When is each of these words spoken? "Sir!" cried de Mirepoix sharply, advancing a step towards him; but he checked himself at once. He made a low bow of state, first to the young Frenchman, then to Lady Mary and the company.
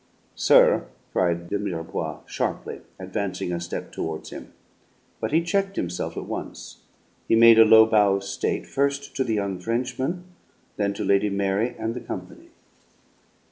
"Sir!" 0.33 0.87
cried 1.13 1.47
de 1.51 1.59
Mirepoix 1.59 2.21
sharply, 2.25 2.81
advancing 2.97 3.51
a 3.53 3.61
step 3.61 3.91
towards 3.91 4.31
him; 4.31 4.51
but 5.19 5.31
he 5.31 5.43
checked 5.43 5.75
himself 5.75 6.17
at 6.17 6.25
once. 6.25 6.81
He 7.27 7.35
made 7.35 7.59
a 7.59 7.65
low 7.65 7.85
bow 7.85 8.15
of 8.15 8.23
state, 8.23 8.65
first 8.65 9.15
to 9.15 9.23
the 9.23 9.35
young 9.35 9.59
Frenchman, 9.59 10.23
then 10.75 10.95
to 10.95 11.05
Lady 11.05 11.29
Mary 11.29 11.75
and 11.77 11.93
the 11.93 12.01
company. 12.01 12.49